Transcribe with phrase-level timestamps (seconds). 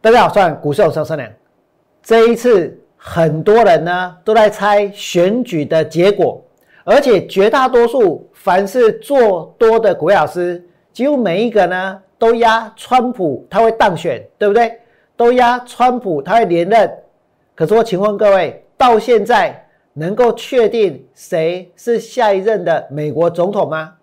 [0.00, 1.28] 大家好，算股市有声声量。
[2.04, 6.40] 这一次很多人呢都在猜选举的结果，
[6.84, 14.78] 而且绝大多数凡是做多的股老师，几乎每一个呢都压川普他会当选，对不对？
[15.16, 16.88] 都压川普他会连任。
[17.56, 23.94] 可是我请问各位，到现在能够确定谁是下一任的美国总统吗？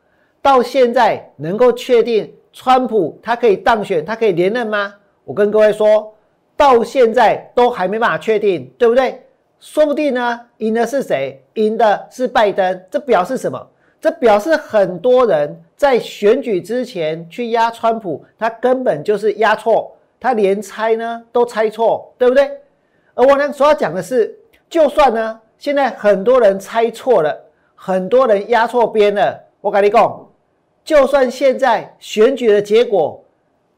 [0.41, 4.93] 到现在能够确定川普他可以当选，他可以连任吗？
[5.25, 6.13] 我跟各位说，
[6.55, 9.21] 到现在都还没办法确定，对不对？
[9.59, 11.41] 说不定呢，赢的是谁？
[11.55, 12.85] 赢的是拜登。
[12.91, 13.67] 这表示什么？
[13.99, 22.51] 这表示很多人在选举之前去压川普，他根本就是压错，他连猜呢都猜错，对不对？
[23.15, 24.37] 而我呢所要讲的是，
[24.69, 27.35] 就算呢现在很多人猜错了，
[27.73, 30.29] 很多人压错边了，我跟你讲，
[30.83, 33.24] 就算现在选举的结果。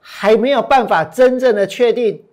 [0.10, 2.24] 还没有办法真正的确定，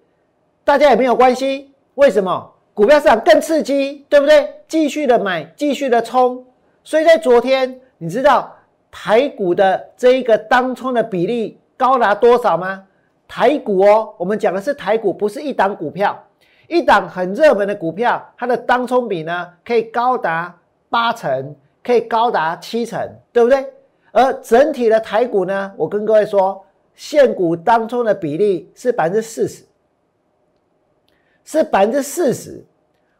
[0.62, 1.72] 大家也没有关系。
[1.96, 2.52] 为什么？
[2.72, 4.48] 股票市场更刺激，对不对？
[4.68, 6.46] 继续的买，继续的冲。
[6.84, 8.54] 所以在昨天，你知道
[8.92, 12.84] 台股的这一个当冲的比例高达多少吗？
[13.26, 16.16] 台股哦，我们讲的是台股，不是一档股票，
[16.68, 20.56] 一档很热门的股票，它的当冲比呢可以高达
[20.88, 23.00] 八成，可以高达七成，
[23.32, 23.66] 对不对？
[24.12, 26.64] 而整体的台股呢，我跟各位说。
[26.94, 29.64] 现股当中的比例是百分之四十，
[31.44, 32.64] 是百分之四十，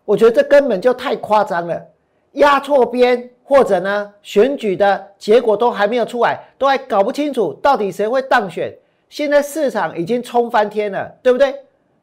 [0.05, 1.86] 我觉得这根本就太夸张了，
[2.33, 8.72] 压错边，或者呢选举的结果都还没有出来，都还搞不清楚到底谁会当选。
[9.08, 11.55] 现在市场已经冲翻天了，对不对？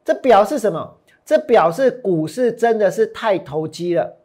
[0.04, 0.96] 这表示什么？
[1.24, 4.16] 这表示股市真的是太投机了，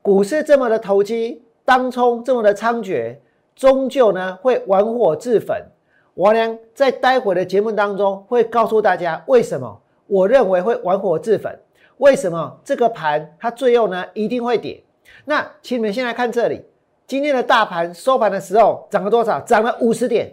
[0.00, 3.16] 股市这么的投机，当冲这么的猖獗，
[3.54, 5.62] 终究呢会玩火自焚。
[6.16, 11.54] 我呢，在待会的节目当中会告诉大家为什么我认为会玩火自焚，
[11.98, 14.82] 为什么这个盘它最后呢一定会跌。
[15.26, 16.64] 那请你们先来看这里，
[17.06, 19.38] 今天的大盘收盘的时候涨了多少？
[19.40, 20.32] 涨了五十点。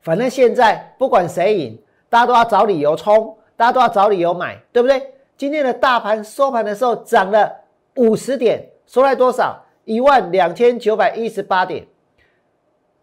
[0.00, 1.78] 反正现在不管谁赢，
[2.08, 5.12] 大家都要找理由冲，大家都要找理由买，对不对？
[5.36, 7.52] 今天的大盘收盘的时候涨了
[7.96, 9.62] 五十点，收在多少？
[9.84, 11.86] 一万两千九百一十八点。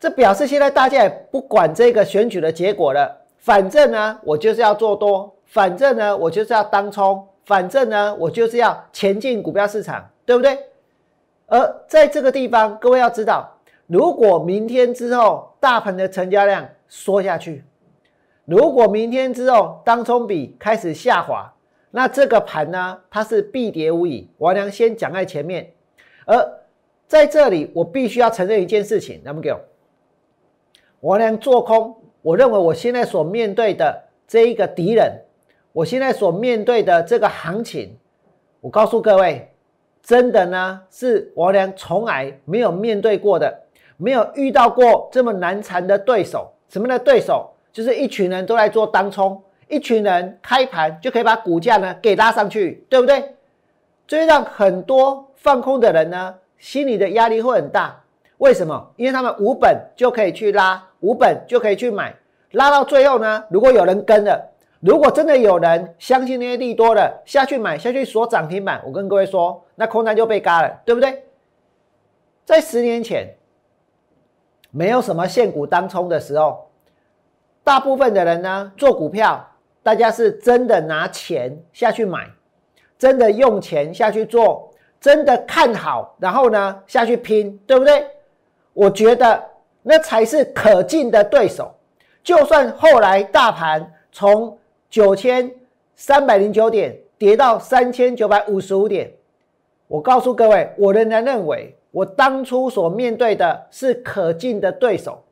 [0.01, 10.57] 这表示现在大家也不管这个选举的结果了，反正呢，我就是要做多，反正呢，我就是要当冲，反正呢，我就是要前进股票市场，对不对？
[11.45, 13.47] 而在这个地方，各位要知道，
[13.85, 17.63] 如果明天之后大盘的成交量缩下去，
[18.45, 21.53] 如果明天之后当冲比开始下滑，
[21.91, 24.27] 那这个盘呢，它是必跌无疑。
[24.39, 25.71] 王良先讲在前面，
[26.25, 26.43] 而
[27.05, 29.59] 在这里，我必须要承认一件事情，那么给我。
[31.01, 35.11] 我呢做空，我认为我现在所面对的这一个敌人，
[35.73, 37.97] 我现在所面对的这个行情，
[38.59, 39.51] 我告诉各位，
[40.03, 43.61] 真的呢是我俩从来没有面对过的，
[43.97, 46.51] 没有遇到过这么难缠的对手。
[46.69, 47.49] 什么的对手？
[47.73, 53.33] 就是一群人都在做当冲，一群人开盘就可以把股价呢给拉上去，对不对？
[54.05, 58.03] 这会让很多放空的人呢心里的压力会很大。
[58.37, 58.91] 为什么？
[58.97, 60.87] 因为他们无本就可以去拉。
[61.01, 62.15] 五本就可以去买，
[62.51, 63.43] 拉到最后呢？
[63.49, 71.23] 如果有人跟了，如果真的有人相信那些利多了，下去买下去锁涨停板，我跟各位说，那空单就被嘎了，对不对？
[72.45, 73.35] 在十年前，
[74.71, 76.69] 没有什么现股当冲的时候，
[77.63, 79.45] 大部分的人呢做股票，
[79.83, 82.29] 大家是真的拿钱下去买，
[82.97, 88.05] 真的用钱下去做，真的看好，然后呢下去拼，对不对？
[88.73, 89.50] 我觉得。
[89.83, 91.73] 那才是可敬的对手。
[92.23, 94.57] 就算后来大盘从
[94.89, 95.51] 九千
[95.95, 99.11] 三百零九点跌到三千九百五十五点，
[99.87, 105.23] 我告诉各位，我仍然认为我当初所面对的是可敬的对手。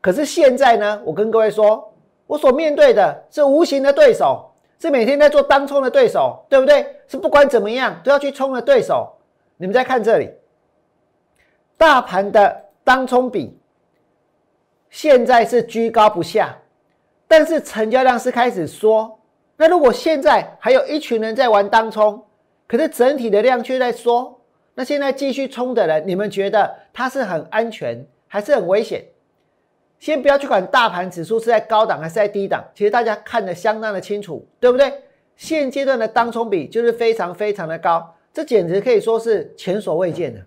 [0.00, 1.92] 可是现在呢，我跟各位说，
[2.28, 4.48] 我所面对的是无形的对手，
[4.78, 6.86] 是每天在做当冲的对手，对不对？
[7.08, 9.12] 是不管怎么样都要去冲的对手。
[9.56, 10.30] 你们再看这里，
[11.76, 13.58] 大盘的当冲比。
[14.90, 16.56] 现在是居高不下，
[17.28, 19.18] 但是成交量是开始缩。
[19.56, 22.22] 那如果现在还有一群人在玩当冲，
[22.66, 24.40] 可是整体的量却在缩，
[24.74, 29.04] 那现在继续冲的人，你们觉得它是很安全还是很危险？
[29.98, 34.92] 先不要去管大盘指数是在高档还是在低档，其实大家看得相当的清楚，对不对？
[35.36, 40.40] 现阶段的当冲比就是非常非常的高，这简直可以说是前所未见的。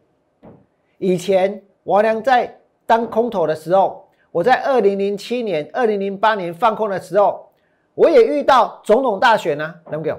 [0.98, 4.09] 以前王良在当空头的时候。
[4.32, 7.50] 我在二零零七年、二零零八年放空的时候，
[7.96, 10.18] 我也遇到总统大选呢，能不能？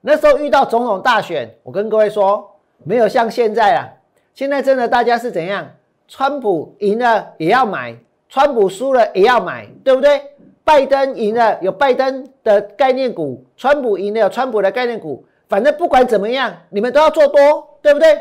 [0.00, 2.50] 那时候遇到总统大选，我跟各位说，
[2.84, 3.88] 没有像现在啊，
[4.34, 5.66] 现在真的大家是怎样？
[6.06, 7.96] 川普赢了也要买，
[8.28, 10.20] 川普输了也要买，对不对？
[10.62, 18.18] 拜登赢了有拜登的概念股，川普赢了有川普的概念股，反正不管怎么样，你们都要做多，对不对？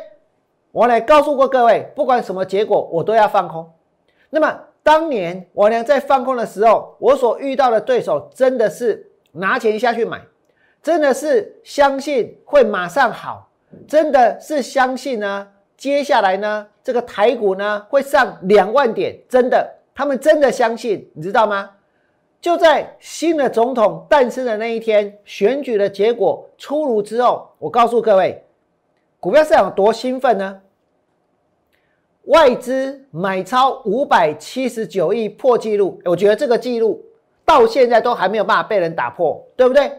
[0.71, 3.69] 我来告诉过各位，不管什么结果，我都要放空。
[4.33, 10.19] 那么当年我娘在放空的时候，我所遇到的对手真的是拿钱下去买，
[10.81, 13.47] 真的是相信会马上好，
[13.87, 15.47] 真的是相信呢，
[15.77, 21.69] 接下来呢，这个台股呢会上两万点，真的，他们真的相信，你知道吗？
[22.41, 28.43] 就在新的总统诞生的那一天，选举的结果出炉之后，我告诉各位，
[29.19, 30.59] 股票市场有多兴奋呢？
[32.25, 37.03] 外资买超五百七十九亿破纪录，我觉得这个纪录
[37.45, 39.91] 到现在都还没有办法被人打破，对不对？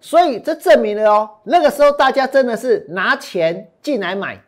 [0.00, 4.38] 所以这证明了哦，那个时候大家真的是拿钱进来买，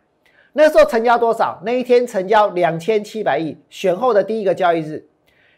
[0.53, 1.59] 那时候成交多少？
[1.65, 5.03] 那一天成交两千七百亿，选后的第一个交易日，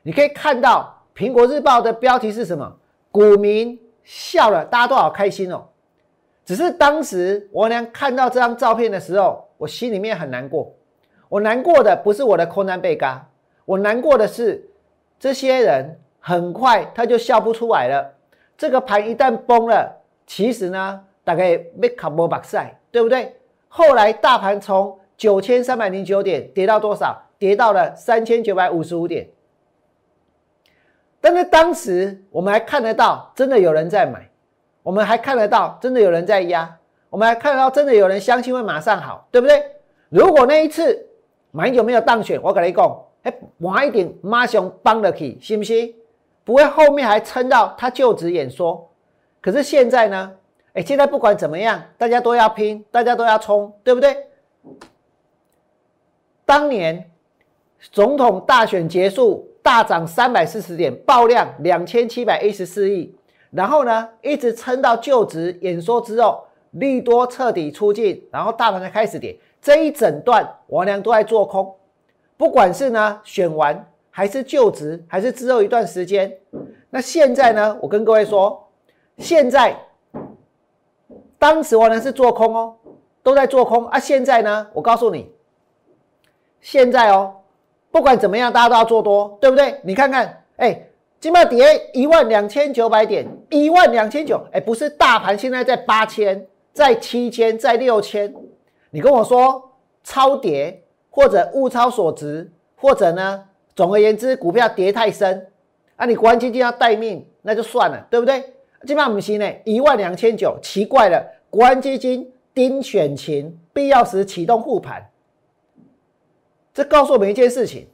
[0.04, 0.96] 你可以看到。
[1.16, 2.78] 苹果日报的标题是什么？
[3.12, 5.66] 股民笑了，大家都好开心哦。
[6.46, 10.74] 只是当时我娘看到这张照片的时候，我心里面很难过。
[11.30, 13.30] 我难过的不是我的空单被嘎，
[13.64, 14.68] 我难过的是
[15.18, 18.14] 这些人很快他就笑不出来了。
[18.58, 23.36] 这个盘一旦崩了，其实呢，大概被卡波巴塞，对不对？
[23.68, 27.18] 后来大盘从九千三百零九点跌到多少？
[27.38, 29.30] 跌到了三千九百五十五点。
[31.22, 34.30] 但是当时我们还看得到，真的有人在买，
[34.84, 36.78] 我们还看得到，真的有人在压，
[37.10, 39.64] 我们还看得到，真的有人相信会马上好，对不对？
[40.10, 41.08] 如果那一次
[41.52, 45.94] 马英九没有当选，我跟你讲，哎，晚一点马上帮得起，信不信？
[46.44, 48.90] 不会后面还撑到他就职演说。
[49.42, 50.32] 可是现在呢？
[50.74, 54.16] 哎，现在不管怎么样，大家都要拼，大家都要冲，对不对？
[56.46, 57.10] 当年
[57.92, 59.48] 总统大选结束。
[59.62, 63.14] 大涨三百四十点，爆量两千七百一十四亿，
[63.52, 69.38] 然后呢，一直撑到就职演说之后，利多彻底出尽，然后大盘才开始跌。
[69.62, 71.76] 这一整段王良都在做空，
[72.38, 76.32] 不管是呢选完，还是就职，还是之后一段时间。
[76.90, 78.68] 那现在呢，我跟各位说，
[79.18, 79.76] 现在
[81.38, 82.76] 当时王良是做空哦，
[83.22, 84.00] 都在做空啊。
[84.00, 85.32] 现在呢，我告诉你，
[86.62, 87.36] 现在哦。
[87.92, 89.80] 不管怎么样，大家都要做多，对不对？
[89.82, 90.80] 你看看，哎，
[91.20, 98.32] 今麦跌一万两千九百点，一万两千九，哎，不是大盘现在在八千，在七千，在六千，
[98.92, 99.72] 你跟我说
[100.04, 103.46] 超跌或者物超所值，或者呢，
[103.76, 105.52] 总而言之，股票跌太深，
[105.96, 108.54] 啊，你国安基金要待命，那就算了，对不对？
[108.88, 115.10] 今麦不行呢，一万两千九，奇怪了，国安基金盯选情，必要时启动护盘。
[116.74, 117.88] 这告诉我们一件事情：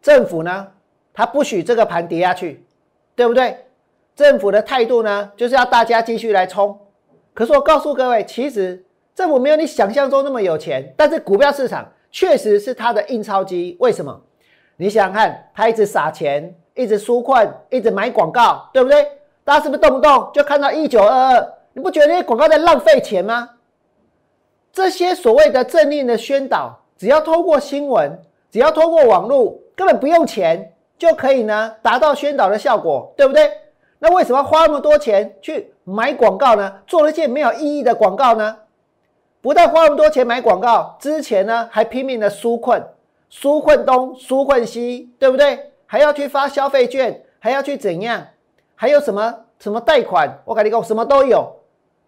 [0.00, 0.68] 政府呢，
[1.12, 2.64] 他不许这个盘跌下去，
[3.16, 3.64] 对不对？
[4.14, 6.78] 政府的态度呢，就是要大家继续来冲。
[7.38, 13.76] 可是我告诉各位，其实政府没有你想象中那么有钱，但是股票市场确实是他的印钞机。
[13.78, 14.20] 为什么？
[14.76, 19.06] 你想想看，他一直撒钱，一直纾困，一直买广告，对不对？
[19.44, 21.54] 大家是不是动不动就看到一九二二？
[21.74, 23.50] 你不觉得那些广告在浪费钱吗？
[24.72, 33.48] 这些所谓的政令的宣导，只要透过新闻，只要透过网络，根本不用钱就可以呢，达到宣导的效果，对不对？
[33.98, 36.80] 那为什么花那么多钱去买广告呢？
[36.86, 38.56] 做了一件没有意义的广告呢？
[39.40, 42.82] 不但花那么多钱买广告，之前呢还拼命的纾困，
[43.30, 45.72] 纾困东，纾困西，对不对？
[45.86, 48.26] 还要去发消费券，还要去怎样？
[48.74, 50.40] 还有什么什么贷款？
[50.44, 51.54] 我跟你讲，什么都有。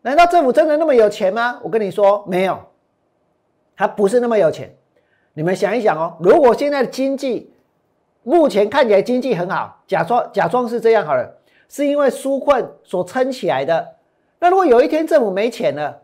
[0.03, 1.61] 难道政府真的那么有钱吗？
[1.63, 2.59] 我跟你说，没有，
[3.77, 4.75] 他不是那么有钱。
[5.33, 7.53] 你们想一想哦，如果现在的经济
[8.23, 11.40] 目前看起来经济很好，假装假装是这样好了，
[11.71, 13.95] 是因为纾困所撑起来的。
[14.41, 16.03] 那如果有一天政府没钱了，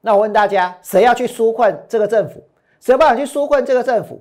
[0.00, 2.42] 那我问大家，谁要去纾困这个政府？
[2.80, 4.20] 谁有办法去纾困这个政府？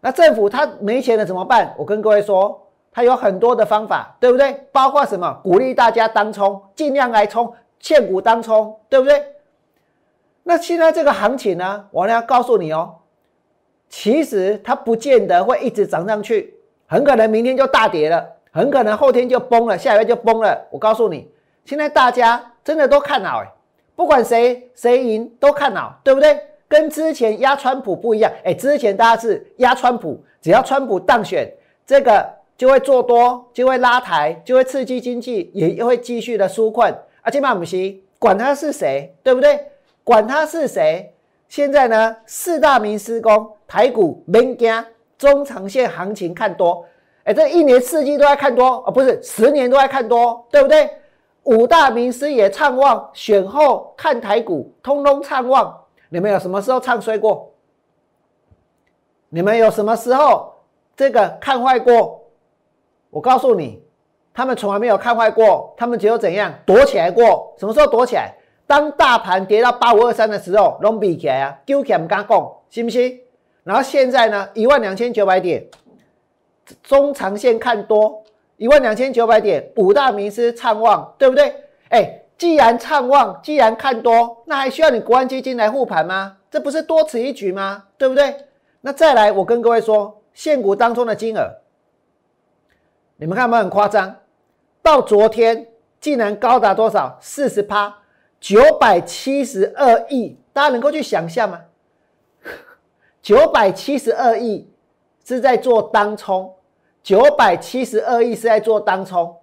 [0.00, 1.74] 那政府他没钱了怎么办？
[1.76, 4.52] 我跟各位说，他有很多的方法，对不对？
[4.70, 5.40] 包括什么？
[5.42, 7.52] 鼓励大家当冲，尽量来冲。
[7.80, 9.24] 欠股当冲，对不对？
[10.42, 12.96] 那现在这个行情呢，我要告诉你哦，
[13.88, 16.54] 其实它不见得会一直涨上去，
[16.86, 20.66] 很可能明天就大跌了，很可能后天就崩了，下个月就崩了。
[20.70, 21.30] 我告诉你，
[21.64, 23.52] 现在大家真的都看好，哎，
[23.94, 26.38] 不管谁谁赢都看好，对不对？
[26.68, 31.50] 跟之前压川普不一样，哎，之前大家是压川普，只要川普当选，
[31.86, 32.28] 这个
[32.58, 36.92] 就会做多，就会拉抬，就会刺激经济，也会继续的纾困。
[37.22, 39.58] 啊，今晚不是管他是谁，对不对？
[40.04, 41.14] 管他是谁，
[41.48, 44.84] 现在呢，四大名施工，台股免惊，
[45.16, 46.84] 中长线行情看多。
[47.28, 50.88] 哎，这一年四季都在看多啊，不是十年都在看多，对不对？
[51.42, 55.78] 五大名师也唱旺，选后看台股，通通唱旺。
[56.08, 57.52] 你们有什么时候唱衰过？
[59.28, 60.54] 你们有什么时候
[60.96, 62.18] 这个看坏过？
[63.10, 63.82] 我告诉你，
[64.32, 67.54] 他们从来没有看坏过，他们只有怎样躲起来过？
[67.58, 68.32] 什么时候躲起来？
[68.66, 73.20] 当大盘跌到八五二三的时候，拢比起来啊，丢起来不敢讲，信不信？
[73.64, 75.62] 然后现在呢，一万两千九百点。
[76.82, 78.22] 中长线看多
[78.56, 81.54] 一万两千九百点，五大名师畅旺，对不对？
[81.90, 86.36] 哎，既然畅旺，既然看多，那还需要你国安基金来护盘吗？
[86.50, 87.84] 这不是多此一举吗？
[87.96, 88.34] 对不对？
[88.80, 91.58] 那再来，我跟各位说，现股当中的金额，
[93.16, 94.16] 你们看有没有很夸张？
[94.82, 95.68] 到昨天
[96.00, 97.18] 竟然高达多少？
[97.20, 97.98] 四十趴，
[98.40, 101.60] 九百七十二亿，大家能够去想象吗？
[103.20, 104.70] 九百七十二亿
[105.24, 106.54] 是在做当冲。
[107.08, 109.34] 九百七十二亿是在做当冲，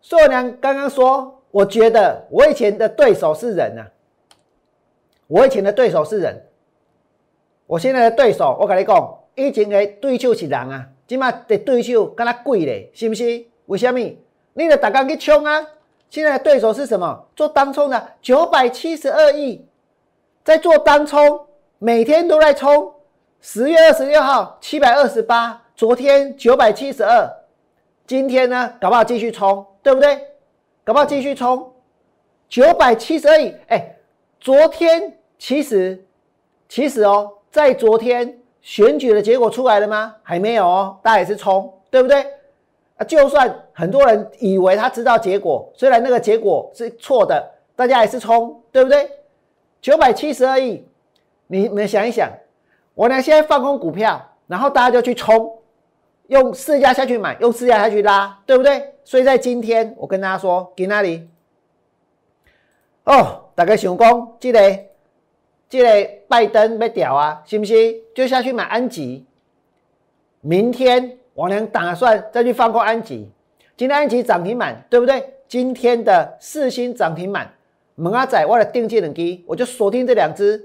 [0.00, 3.84] 硕良刚刚说，我觉得我以前的对手是人啊，
[5.26, 6.42] 我以前的对手是人，
[7.66, 13.44] 我现在的对手，我跟你讲，以前的对手是人啊，今嘛的对手跟他贵嘞，是不是？
[13.66, 14.00] 为什么？
[14.54, 15.62] 你得打刚去冲啊！
[16.08, 17.26] 现在的对手是什么？
[17.36, 19.68] 做当冲的九百七十二亿，
[20.42, 21.46] 在做当冲，
[21.78, 22.94] 每天都在冲。
[23.42, 25.64] 十月二十六号七百二十八。
[25.80, 27.26] 昨天九百七十二，
[28.06, 30.14] 今天呢，搞不好继续冲，对不对？
[30.84, 31.72] 搞不好继续冲，
[32.50, 33.54] 九百七十二亿。
[33.68, 33.96] 哎，
[34.38, 36.04] 昨天其实
[36.68, 40.14] 其实哦，在昨天选举的结果出来了吗？
[40.22, 42.26] 还没有哦，大家也是冲，对不对？
[42.98, 47.42] 啊，就算很多人以为他知道结果，虽然那个结果是错的，
[47.74, 49.10] 大家还是冲，对不对？
[49.80, 50.86] 九百七十二亿，
[51.46, 52.30] 你们想一想，
[52.92, 55.56] 我呢现在放空股票，然后大家就去冲。
[56.30, 58.94] 用市价下去买，用市价下去拉，对不对？
[59.02, 61.28] 所以在今天，我跟大家说，给哪里？
[63.02, 64.78] 哦，大家想讲，这个
[65.68, 68.00] 这个拜登要屌啊，是不是？
[68.14, 69.26] 就下去买安吉。
[70.40, 73.28] 明天我娘打算再去放过安吉。
[73.76, 75.34] 今天安吉涨停板，对不对？
[75.48, 77.52] 今天的四星涨停板，
[77.96, 80.64] 猛阿仔为了定技能机，我就锁定这两只。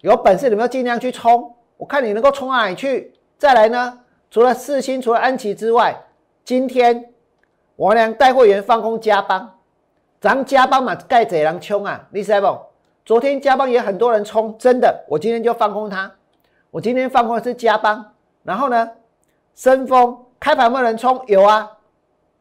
[0.00, 3.12] 有本事你们要尽量去冲，我看你能够冲哪里去。
[3.36, 4.00] 再来呢？
[4.30, 6.04] 除了四星，除了安琪之外，
[6.44, 7.12] 今天
[7.76, 9.58] 我俩带会员放空加邦，
[10.20, 12.58] 咱加邦嘛盖贼狼冲啊，你知不？
[13.04, 16.12] 昨天加邦也很多人冲，真的，我今天就放空它。
[16.70, 18.04] 我今天放空的是加邦，
[18.42, 18.90] 然后呢，
[19.54, 21.22] 深丰开盘有没有人冲？
[21.26, 21.70] 有啊。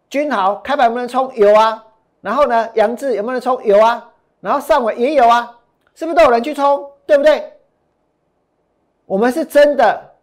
[0.10, 1.34] 君豪开盘有没有人冲？
[1.36, 1.84] 有啊。
[2.20, 3.64] 然后呢，杨志有没有人冲？
[3.64, 4.10] 有啊。
[4.42, 5.58] 然后上尾也有啊，
[5.96, 6.92] 是不是都有人去冲？
[7.06, 7.54] 对不对？
[9.06, 10.16] 我们是真的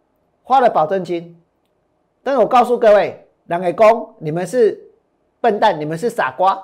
[0.43, 1.41] 花了保证金。
[2.25, 4.81] 但是我告诉各位，两个工，你们是
[5.39, 6.59] 笨蛋，你们是傻瓜，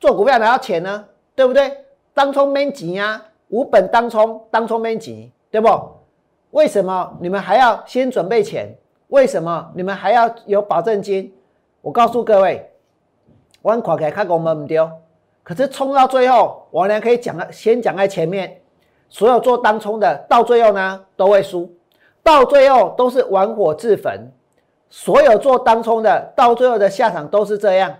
[0.00, 1.04] 做股票哪要钱呢？
[1.36, 1.72] 对不对？
[2.12, 5.68] 当冲没钱呀，无本当冲，当冲没钱，对不？
[6.50, 8.76] 为什么你们还要先准备钱？
[9.06, 11.32] 为什么你们还要有保证金？
[11.80, 12.68] 我告诉各位，
[13.62, 14.90] 我看起来看我们唔丢，
[15.44, 18.60] 可是冲到最后，我呢可以讲，先讲在前面，
[19.08, 21.72] 所有做当冲的，到最后呢都会输，
[22.20, 24.28] 到最后都是玩火自焚。
[24.90, 27.94] 所有做当冲的，到最后的下场都是这样。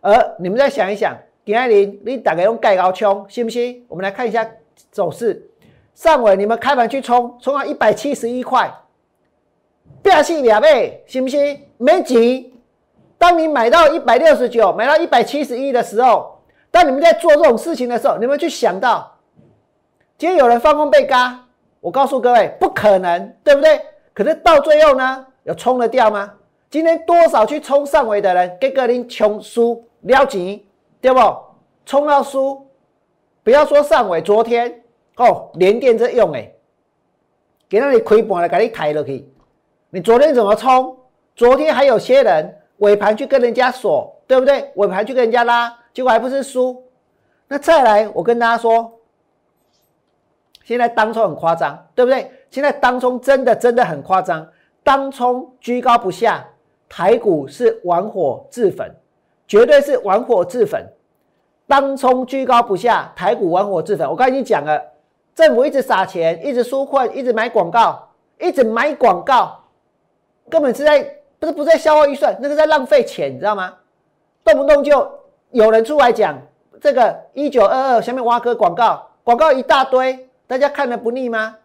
[0.00, 3.84] 而你们再想一想，丁爱玲，你大概用盖高冲，信不信？
[3.88, 4.48] 我们来看一下
[4.90, 5.48] 走势。
[5.94, 8.72] 上尾你们开盘去冲，冲到一百七十一块，
[10.02, 11.68] 变戏两倍，信不信？
[11.78, 12.52] 没急。
[13.18, 16.40] 当你买到一百六十九，买到一百七十一的时候，
[16.72, 19.16] 当你们在做这种事情的时候，你们去想到，
[20.18, 21.44] 今天有人放空被嘎，
[21.80, 23.80] 我告诉各位，不可能，对不对？
[24.12, 25.26] 可是到最后呢？
[25.44, 26.32] 有冲得掉吗？
[26.70, 30.60] 今天多少去冲上尾的人，给个人穷输了钱，
[31.00, 31.20] 对不？
[31.84, 32.66] 冲到输，
[33.42, 34.82] 不要说上尾，昨天
[35.16, 36.54] 哦，连电这用诶，
[37.68, 39.28] 给那里亏本了，给你抬了去。
[39.90, 40.96] 你昨天怎么冲？
[41.34, 44.70] 昨天还有些人尾盘去跟人家锁，对不对？
[44.76, 46.82] 尾盘去跟人家拉，结果还不是输？
[47.48, 48.98] 那再来，我跟大家说，
[50.64, 52.30] 现在当冲很夸张，对不对？
[52.50, 54.48] 现在当冲真的真的很夸张。
[54.84, 56.44] 当冲居高不下，
[56.88, 58.94] 台股是玩火自焚，
[59.46, 60.84] 绝对是玩火自焚。
[61.66, 64.08] 当冲居高不下，台股玩火自焚。
[64.08, 64.82] 我刚才已经讲了，
[65.34, 68.08] 政府一直撒钱，一直纾困，一直买广告，
[68.38, 69.58] 一直买广告，
[70.50, 71.02] 根本是在
[71.38, 73.74] 不是不在消耗预算，那个在浪费钱，你知道吗？
[74.44, 75.08] 动不动就
[75.52, 76.36] 有人出来讲
[76.80, 81.56] 这个一九二二下面挖哥广告，广告一大堆，大家看了不腻吗？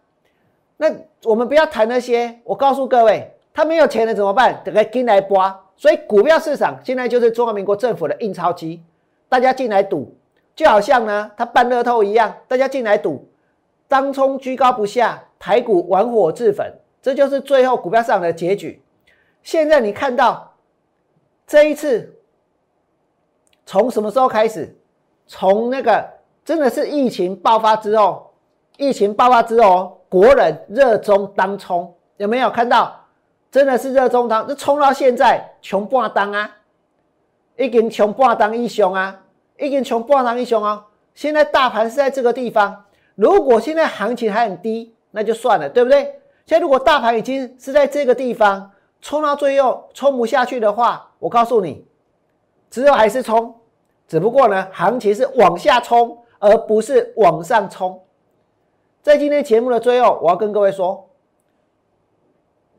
[0.78, 0.90] 那
[1.24, 4.62] 我们不要谈那些，我告诉各位，他没有钱了怎么办？
[4.64, 5.64] 得进来刮。
[5.76, 8.82] 所以股票市场现在就是中华民国政府的印钞机，
[9.28, 10.16] 大家进来赌，
[10.56, 13.28] 就好像呢他办乐透一样，大家进来赌，
[13.86, 18.82] 当冲居高不下，台股玩火自焚，这就是最后股票市场的结局。
[19.42, 20.54] 现在你看到
[21.46, 22.14] 这一次。
[23.70, 24.74] 从什么时候开始？
[25.26, 26.02] 从那个
[26.42, 28.32] 真的是疫情爆发之后，
[28.78, 32.94] 疫情爆发之后，国人热衷当冲，有没有看到？
[33.50, 36.56] 真的是热衷当，这冲到现在穷半当啊，
[37.56, 39.22] 已经穷半当一雄啊，
[39.58, 40.84] 已经穷半当一雄啊。
[41.14, 42.84] 现在大盘是在这个地方，
[43.14, 46.20] 如果现在行情还很低，那就算了，对不对？
[46.44, 51.86] 现在如果大盘已经是在这个地方，冲到最后冲不下去的话，我告诉你，
[52.70, 53.54] 之后还是冲。
[54.06, 57.98] 只不过呢，行情是往下冲，而不是往上冲。
[59.08, 61.08] 在今天节目的最后，我要跟各位说，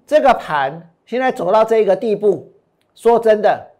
[0.05, 2.53] 这个盘现在走到这个地步，
[2.93, 3.71] 说真的，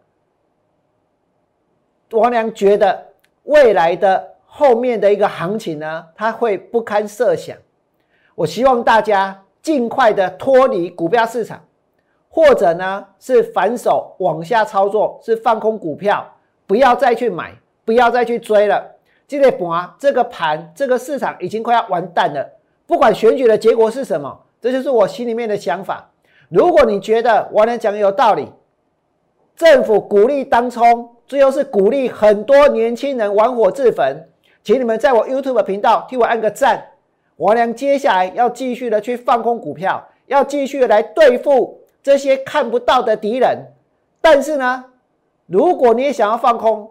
[2.10, 3.06] 王良觉得
[3.44, 7.56] 未来的后面的一个行情呢，它会不堪设想。
[8.34, 11.64] 我希望大家尽快的脱离股票市场，
[12.28, 16.28] 或者呢是反手往下操作，是放空股票。
[16.66, 17.54] 不要再去买，
[17.84, 18.96] 不要再去追了。
[19.30, 22.44] 这个盘，这个盘，这个市场已经快要完蛋了。
[22.84, 26.10] 不管选举的结果是什么，这就是我心里面的想法。
[26.48, 28.48] 如果你觉得我能讲有道理，
[29.54, 34.28] 政府鼓励当冲，最后是鼓励很多年轻人玩火自焚，
[34.64, 36.84] 请你们在我 YouTube 频道替我按个赞。
[37.36, 43.56] 我俩接下来要继续的去放空股票，要继续来对付这些看不到的敌人。
[44.20, 44.86] 但是呢？
[45.46, 46.90] 如果你也想要放空，